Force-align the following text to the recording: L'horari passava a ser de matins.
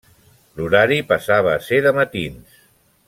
L'horari 0.59 0.97
passava 1.11 1.53
a 1.59 1.61
ser 1.67 1.81
de 1.89 1.93
matins. 2.01 2.57